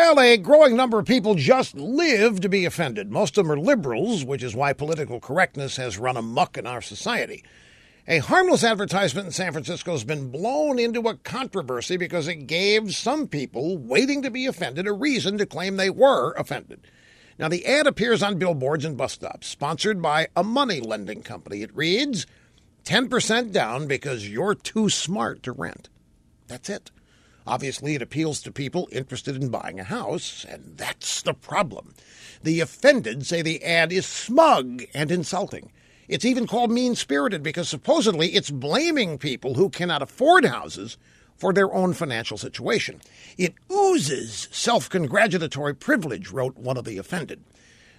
Well, 0.00 0.20
a 0.20 0.36
growing 0.36 0.76
number 0.76 1.00
of 1.00 1.06
people 1.06 1.34
just 1.34 1.74
live 1.74 2.40
to 2.42 2.48
be 2.48 2.64
offended. 2.64 3.10
Most 3.10 3.36
of 3.36 3.44
them 3.44 3.50
are 3.52 3.58
liberals, 3.58 4.24
which 4.24 4.44
is 4.44 4.54
why 4.54 4.72
political 4.72 5.18
correctness 5.18 5.76
has 5.76 5.98
run 5.98 6.16
amuck 6.16 6.56
in 6.56 6.68
our 6.68 6.80
society. 6.80 7.42
A 8.06 8.18
harmless 8.18 8.62
advertisement 8.62 9.26
in 9.26 9.32
San 9.32 9.50
Francisco 9.50 9.90
has 9.90 10.04
been 10.04 10.30
blown 10.30 10.78
into 10.78 11.08
a 11.08 11.16
controversy 11.16 11.96
because 11.96 12.28
it 12.28 12.46
gave 12.46 12.94
some 12.94 13.26
people 13.26 13.76
waiting 13.76 14.22
to 14.22 14.30
be 14.30 14.46
offended 14.46 14.86
a 14.86 14.92
reason 14.92 15.36
to 15.36 15.46
claim 15.46 15.76
they 15.76 15.90
were 15.90 16.30
offended. 16.34 16.80
Now, 17.36 17.48
the 17.48 17.66
ad 17.66 17.88
appears 17.88 18.22
on 18.22 18.38
billboards 18.38 18.84
and 18.84 18.96
bus 18.96 19.14
stops, 19.14 19.48
sponsored 19.48 20.00
by 20.00 20.28
a 20.36 20.44
money 20.44 20.80
lending 20.80 21.22
company. 21.22 21.62
It 21.62 21.76
reads 21.76 22.24
10% 22.84 23.50
down 23.50 23.88
because 23.88 24.28
you're 24.28 24.54
too 24.54 24.90
smart 24.90 25.42
to 25.42 25.50
rent. 25.50 25.88
That's 26.46 26.70
it. 26.70 26.92
Obviously, 27.46 27.94
it 27.94 28.02
appeals 28.02 28.40
to 28.42 28.52
people 28.52 28.88
interested 28.92 29.36
in 29.36 29.48
buying 29.48 29.80
a 29.80 29.84
house, 29.84 30.44
and 30.48 30.74
that's 30.76 31.22
the 31.22 31.34
problem. 31.34 31.94
The 32.42 32.60
offended 32.60 33.26
say 33.26 33.42
the 33.42 33.64
ad 33.64 33.92
is 33.92 34.06
smug 34.06 34.84
and 34.94 35.10
insulting. 35.10 35.70
It's 36.08 36.24
even 36.24 36.46
called 36.46 36.70
mean 36.70 36.94
spirited 36.94 37.42
because 37.42 37.68
supposedly 37.68 38.28
it's 38.28 38.50
blaming 38.50 39.18
people 39.18 39.54
who 39.54 39.68
cannot 39.68 40.02
afford 40.02 40.44
houses 40.44 40.96
for 41.36 41.52
their 41.52 41.72
own 41.72 41.94
financial 41.94 42.36
situation. 42.38 43.00
It 43.36 43.54
oozes 43.70 44.48
self 44.50 44.88
congratulatory 44.88 45.74
privilege, 45.74 46.30
wrote 46.30 46.56
one 46.56 46.76
of 46.76 46.84
the 46.84 46.98
offended. 46.98 47.44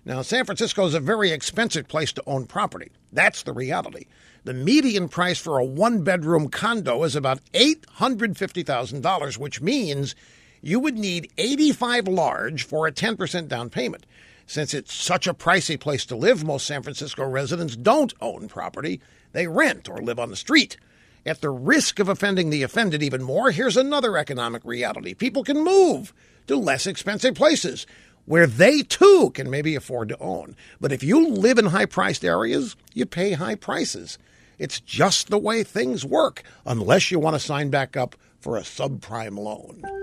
Now, 0.10 0.24
San 0.24 0.44
Francisco 0.44 0.88
is 0.88 0.96
a 0.96 1.00
very 1.00 1.30
expensive 1.30 1.88
place 1.88 2.12
to 2.14 2.24
own 2.26 2.48
property. 2.48 2.90
That's 3.14 3.44
the 3.44 3.54
reality. 3.54 4.08
The 4.44 4.56
median 4.56 5.08
price 5.08 5.38
for 5.38 5.60
a 5.60 5.64
one 5.64 6.04
bedroom 6.04 6.50
condo 6.50 7.04
is 7.04 7.16
about 7.16 7.42
$850,000, 7.54 9.38
which 9.38 9.62
means 9.62 10.16
you 10.64 10.80
would 10.80 10.98
need 10.98 11.32
85 11.38 12.08
large 12.08 12.64
for 12.64 12.88
a 12.88 12.92
10% 12.92 13.48
down 13.48 13.70
payment. 13.70 14.08
Since 14.48 14.74
it's 14.74 14.96
such 14.96 15.28
a 15.28 15.34
pricey 15.36 15.80
place 15.80 16.08
to 16.08 16.16
live, 16.16 16.44
most 16.44 16.66
San 16.66 16.82
Francisco 16.82 17.24
residents 17.24 17.76
don't 17.76 18.16
own 18.20 18.48
property. 18.48 19.02
They 19.34 19.46
rent 19.46 19.88
or 19.88 20.02
live 20.02 20.18
on 20.18 20.32
the 20.32 20.36
street. 20.36 20.76
At 21.24 21.42
the 21.42 21.52
risk 21.52 22.00
of 22.00 22.10
offending 22.10 22.50
the 22.50 22.64
offended 22.64 23.04
even 23.04 23.22
more, 23.22 23.52
here's 23.52 23.78
another 23.78 24.18
economic 24.18 24.66
reality. 24.66 25.14
People 25.14 25.44
can 25.44 25.64
move 25.64 26.16
to 26.48 26.56
less 26.56 26.88
expensive 26.88 27.36
places 27.36 27.86
where 28.30 28.46
they 28.46 28.84
too 28.84 29.32
can 29.34 29.50
maybe 29.50 29.74
afford 29.74 30.08
to 30.08 30.20
own. 30.20 30.56
But 30.80 30.92
if 30.92 31.02
you 31.02 31.30
live 31.30 31.58
in 31.58 31.66
high 31.66 31.88
priced 31.88 32.24
areas, 32.24 32.76
you 32.94 33.08
pay 33.08 33.32
high 33.32 33.56
prices. 33.56 34.20
It's 34.60 34.80
just 34.80 35.30
the 35.30 35.40
way 35.40 35.64
things 35.64 36.06
work, 36.06 36.44
unless 36.64 37.10
you 37.10 37.18
want 37.18 37.34
to 37.34 37.40
sign 37.40 37.72
back 37.72 37.98
up 37.98 38.16
for 38.40 38.56
a 38.56 38.62
subprime 38.62 39.36
loan. 39.36 39.99